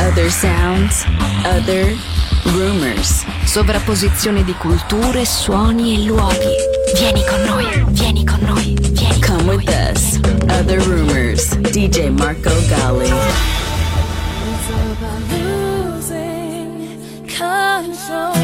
[0.00, 1.04] other sounds,
[1.44, 1.96] other
[2.44, 3.24] rumors.
[3.44, 6.54] Sovrapposizione di culture, suoni e luoghi.
[6.96, 9.56] Vieni con noi, vieni con noi, vieni con Come noi.
[9.56, 10.18] with us.
[10.58, 11.54] Other rumors.
[11.56, 13.08] DJ Marco Gali.
[14.56, 18.34] It's about losing control,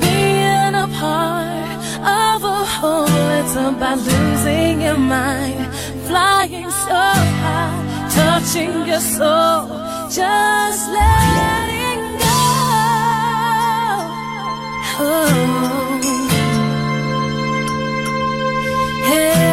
[0.00, 3.06] being a part of a whole.
[3.40, 5.72] It's about losing your mind,
[6.06, 6.94] flying so
[7.42, 9.68] high, touching your soul,
[10.10, 12.40] just letting go.
[15.02, 16.00] Oh.
[19.06, 19.49] Hey,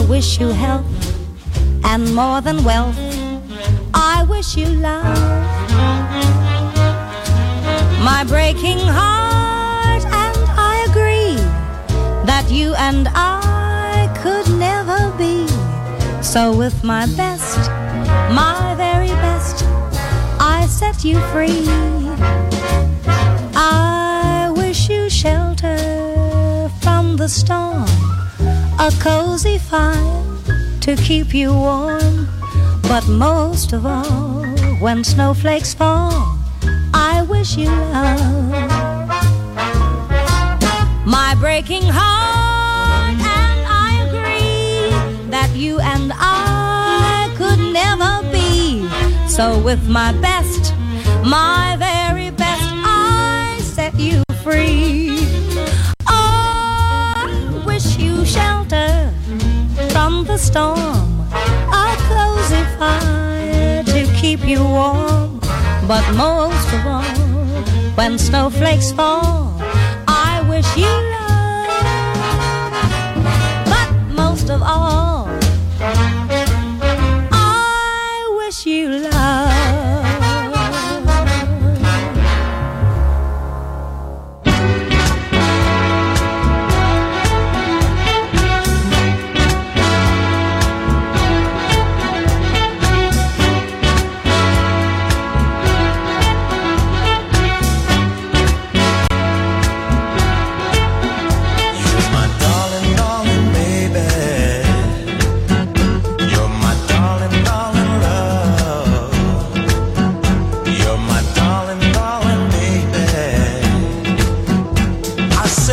[0.00, 0.86] I wish you health
[1.84, 2.96] and more than wealth.
[3.92, 5.04] I wish you love.
[8.02, 11.36] My breaking heart, and I agree
[12.24, 15.46] that you and I could never be.
[16.22, 17.58] So, with my best,
[18.32, 19.64] my very best,
[20.40, 21.68] I set you free.
[23.54, 28.19] I wish you shelter from the storm
[28.80, 30.24] a cozy fire
[30.80, 32.26] to keep you warm.
[32.88, 34.42] But most of all,
[34.80, 36.38] when snowflakes fall,
[36.94, 38.50] I wish you love.
[41.04, 48.88] My breaking heart, and I agree that you and I could never be.
[49.28, 50.72] So, with my best,
[51.22, 54.89] my very best, I set you free.
[60.40, 65.38] storm, a cozy fire to keep you warm.
[65.86, 67.14] But most of all,
[67.94, 69.54] when snowflakes fall,
[70.08, 72.72] I wish you love.
[73.72, 75.19] But most of all,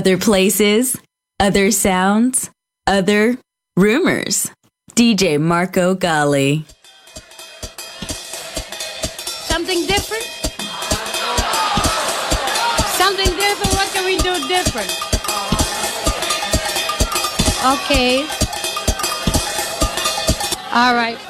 [0.00, 0.96] Other places,
[1.38, 2.50] other sounds,
[2.86, 3.36] other
[3.76, 4.50] rumors.
[4.94, 6.64] DJ Marco Gally.
[9.44, 10.24] Something different?
[12.96, 13.74] Something different?
[13.74, 14.90] What can we do different?
[17.74, 18.22] Okay.
[20.72, 21.29] All right.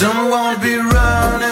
[0.00, 1.49] don't wanna be running.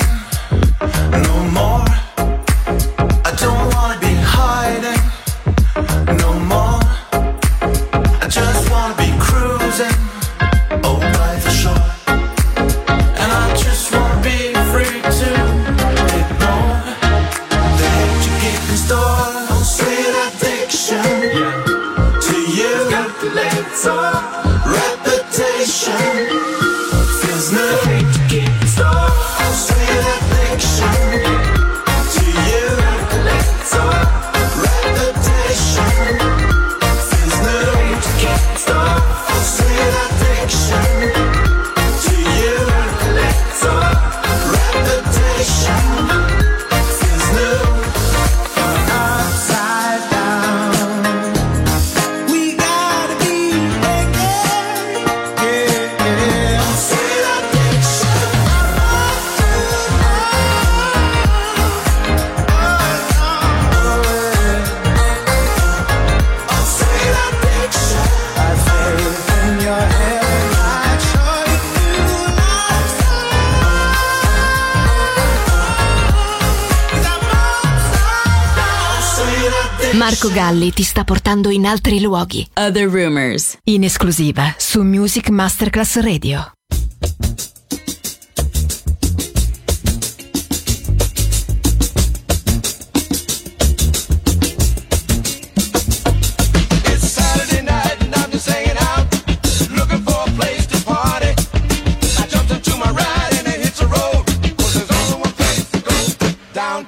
[80.49, 82.49] Valli ti sta portando in altri luoghi.
[82.55, 83.59] Other Rumors.
[83.65, 86.53] In esclusiva su Music Masterclass Radio.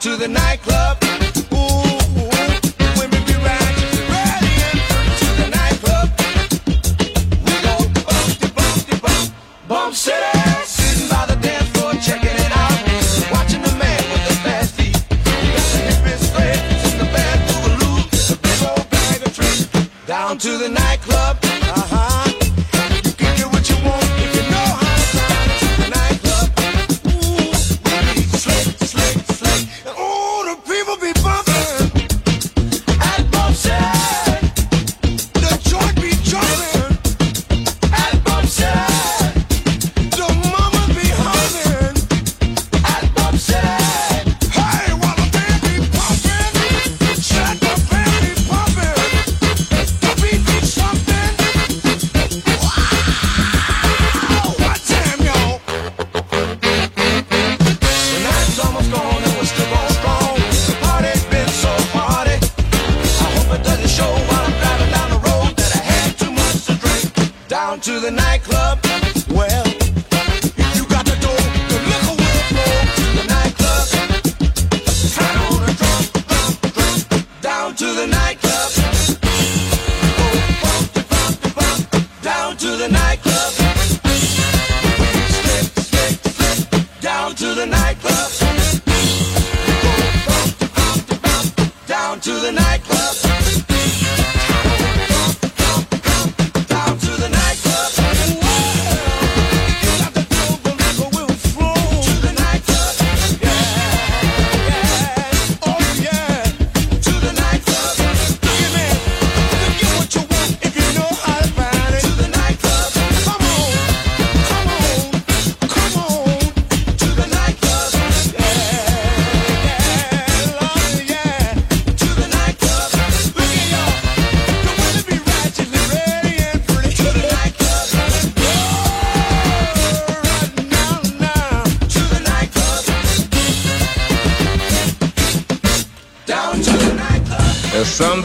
[0.01, 1.10] to the nightclub.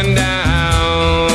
[0.00, 1.30] going down.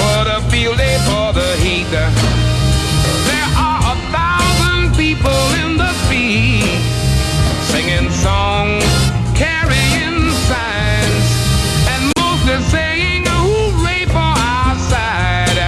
[0.00, 1.90] What a field day for the heat.
[1.90, 6.80] There are a thousand people in the street
[7.70, 8.84] singing songs,
[9.36, 11.26] carrying signs,
[11.92, 15.58] and mostly saying hooray for our side.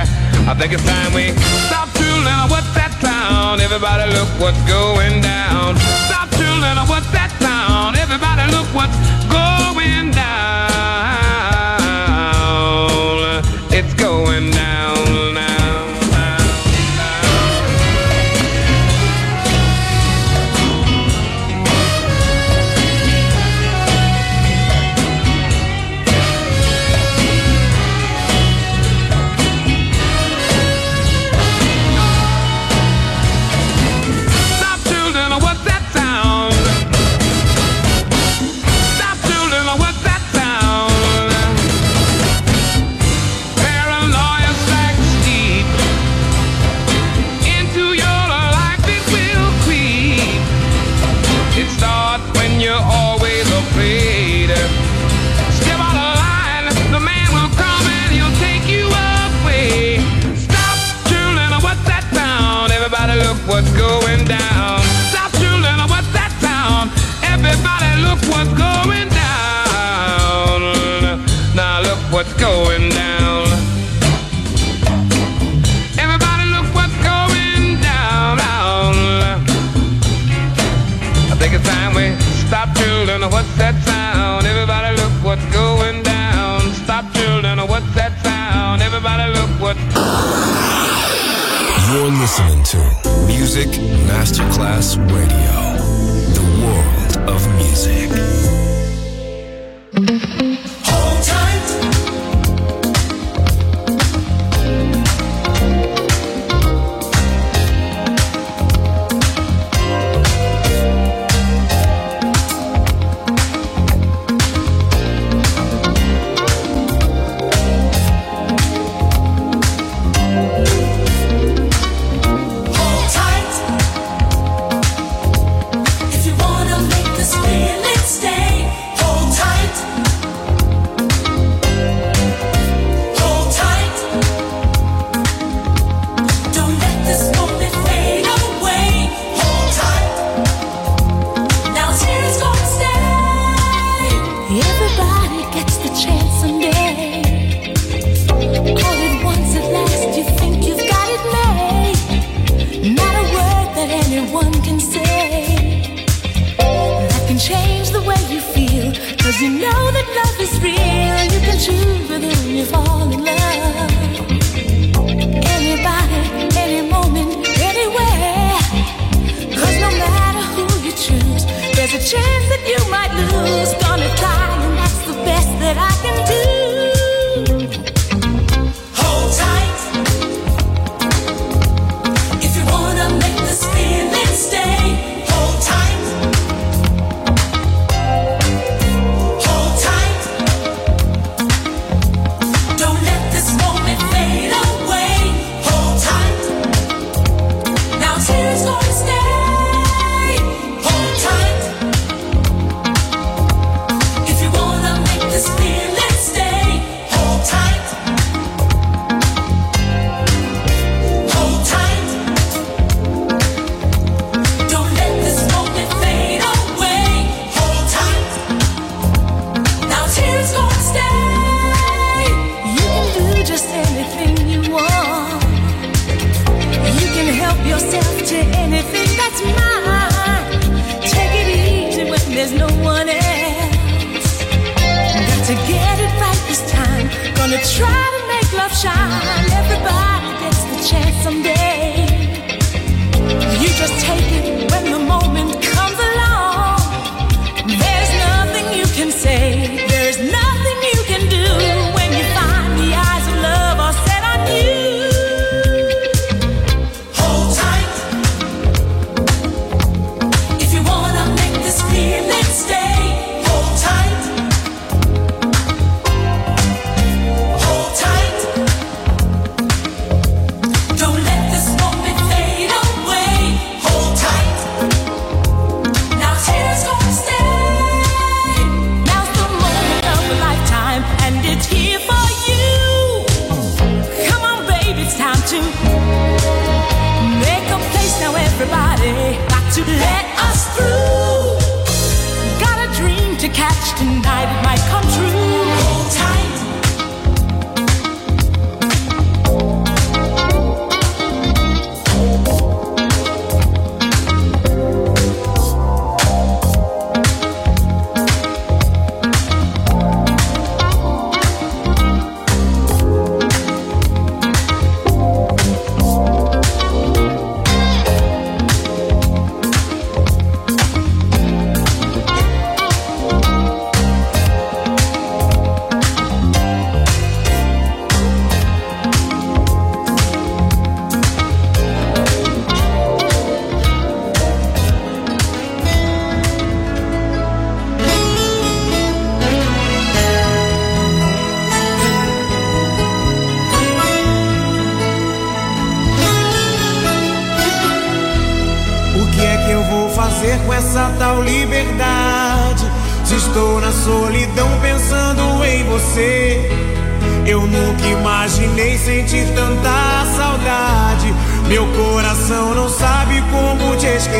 [0.48, 1.32] I think it's time we
[1.68, 3.60] stop to learn what's that town.
[3.60, 5.15] Everybody look what's going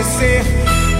[0.07, 0.43] esquecer.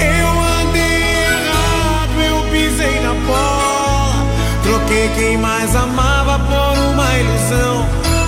[0.01, 0.29] Eu
[0.61, 4.27] andei errado, eu pisei na bola.
[4.63, 7.87] Troquei quem mais amava por uma ilusão.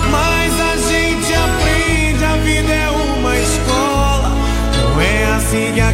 [0.09, 4.31] Mas a gente aprende, a vida é uma escola.
[4.77, 5.93] Não é assim que a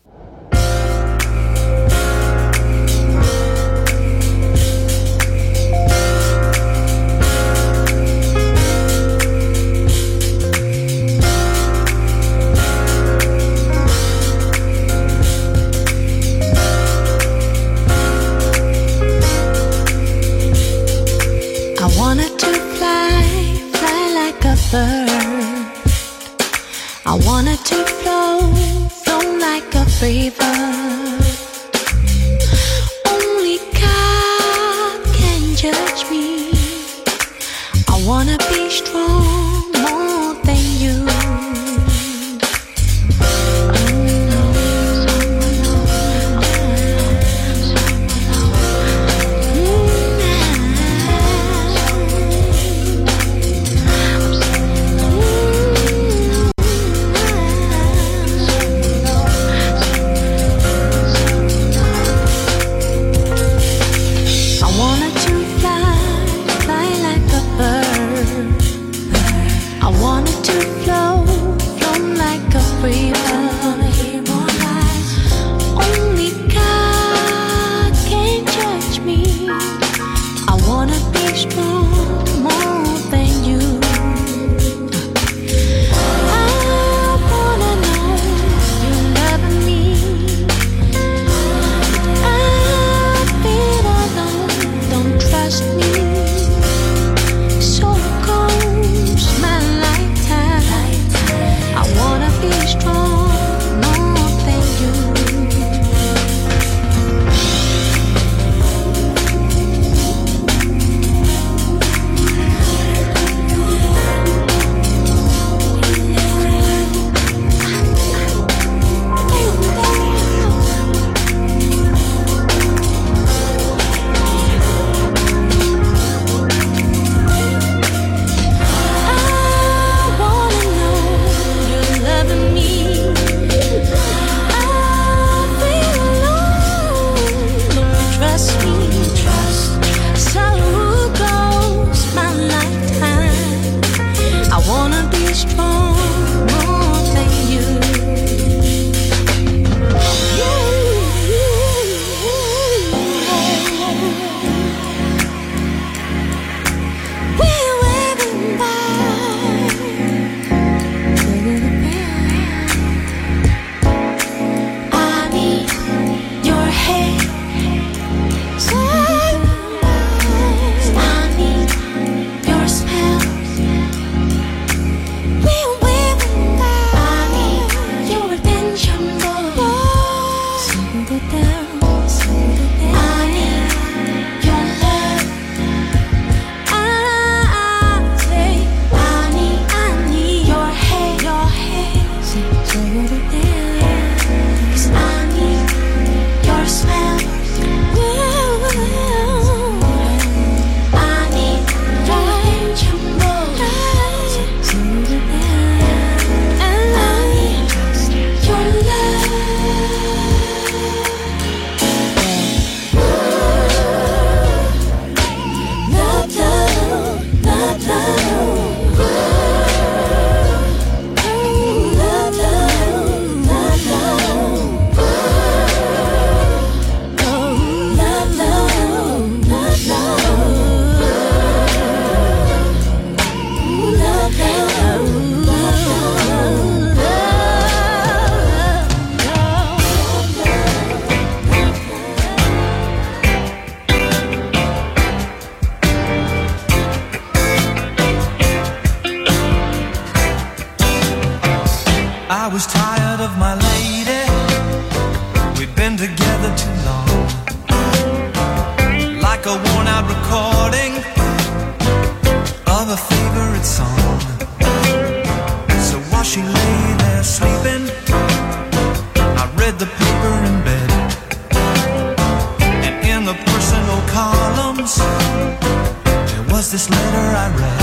[277.41, 277.80] I read.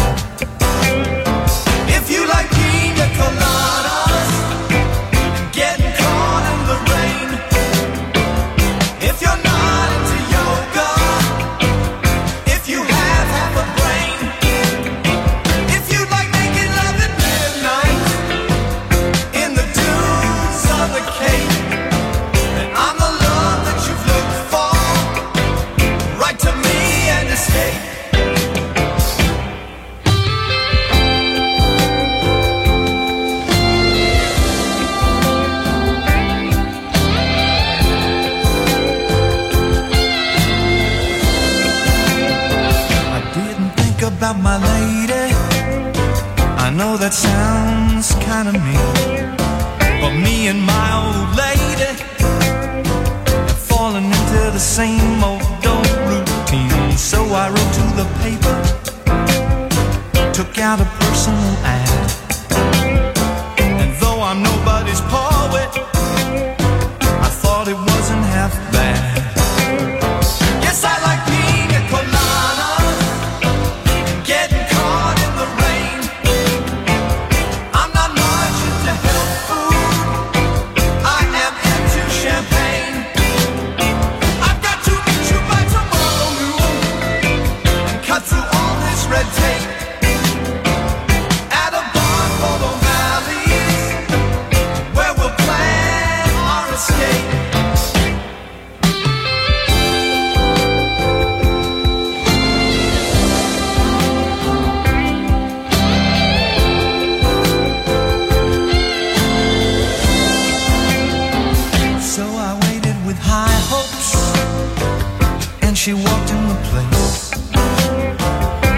[115.79, 117.31] she walked in the place.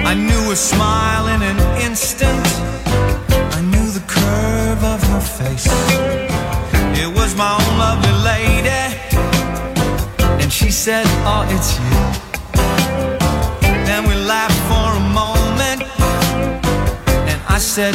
[0.05, 2.47] I knew a smile in an instant.
[3.57, 5.67] I knew the curve of her face.
[7.03, 8.83] It was my own lovely lady.
[10.43, 11.97] And she said, Oh, it's you.
[13.89, 15.81] Then we laughed for a moment.
[17.31, 17.95] And I said,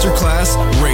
[0.00, 0.89] Masterclass Radio.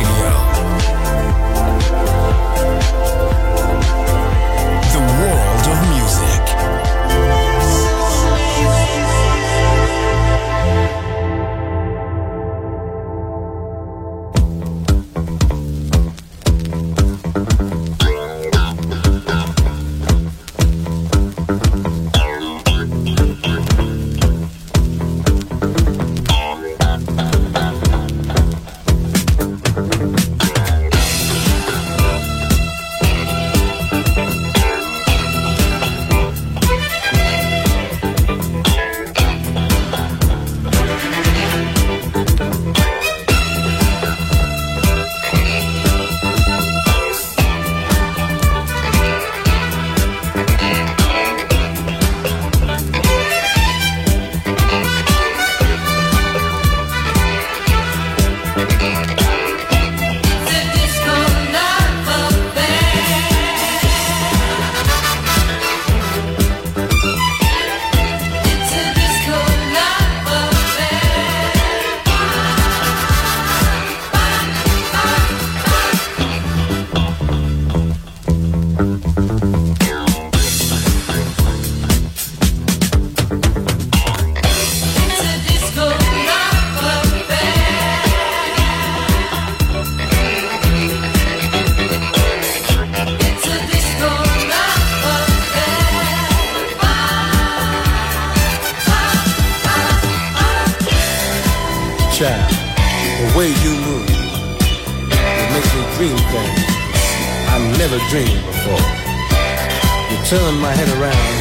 [110.57, 111.35] turn my head around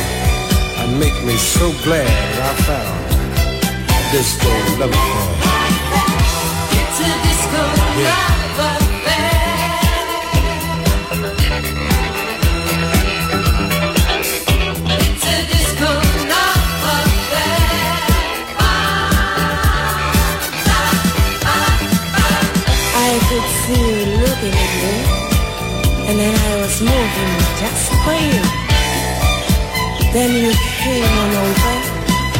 [0.82, 2.07] and make me so glad
[2.39, 3.05] I found
[4.11, 5.36] this gold love affair.
[7.24, 9.36] Disco love affair.
[15.05, 15.91] It's a disco
[16.32, 17.63] love affair.
[22.97, 24.95] I could see you looking at me,
[26.07, 28.64] and then I was moving just for you.
[30.16, 31.76] Then you came on over,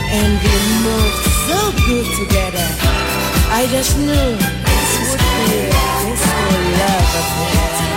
[0.08, 0.54] and we
[0.86, 2.68] moved so good together.
[3.52, 7.95] I just knew this would be a disco love affair.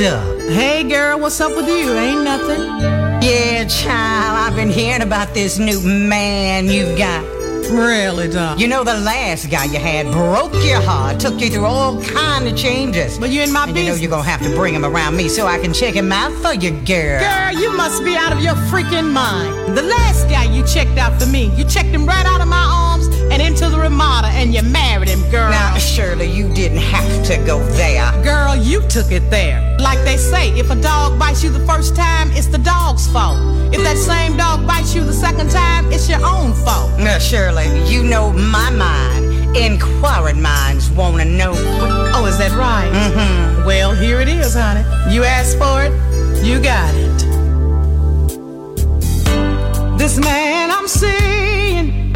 [0.00, 0.40] What's up?
[0.50, 1.92] Hey, girl, what's up with you?
[1.92, 2.60] Ain't nothing.
[3.22, 7.22] Yeah, child, I've been hearing about this new man you've got.
[7.70, 8.58] Really, Doc?
[8.58, 12.48] You know, the last guy you had broke your heart, took you through all kind
[12.48, 13.18] of changes.
[13.18, 15.28] But you're in my and You know you're gonna have to bring him around me
[15.28, 17.20] so I can check him out for you, girl.
[17.20, 19.76] Girl, you must be out of your freaking mind.
[19.76, 22.64] The last guy you checked out for me, you checked him right out of my
[22.72, 25.50] arms and into the Ramada, and you married him, girl.
[25.50, 28.10] Now, Shirley, you didn't have to go there.
[28.24, 29.69] Girl, you took it there.
[29.80, 33.38] Like they say, if a dog bites you the first time, it's the dog's fault.
[33.74, 36.98] If that same dog bites you the second time, it's your own fault.
[36.98, 39.56] Now, Shirley, you know my mind.
[39.56, 41.54] Inquiring minds wanna know.
[42.14, 42.90] Oh, is that right?
[42.92, 43.64] Mm-hmm.
[43.64, 44.84] Well, here it is, honey.
[45.12, 45.92] You asked for it,
[46.44, 47.18] you got it.
[49.98, 52.12] This man I'm seeing,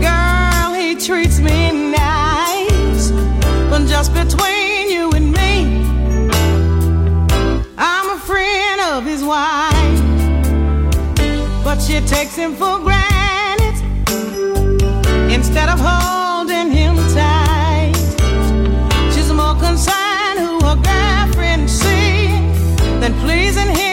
[0.00, 3.10] girl, he treats me nice.
[3.68, 4.61] But just between
[9.04, 10.00] his wife.
[11.64, 13.76] But she takes him for granted
[15.30, 17.94] instead of holding him tight.
[19.12, 23.91] She's more concerned who her girlfriend sees than pleasing him